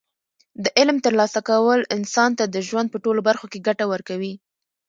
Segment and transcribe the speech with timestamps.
[0.63, 4.33] د علم ترلاسه کول انسان ته د ژوند په ټولو برخو کې ګټه ورکوي.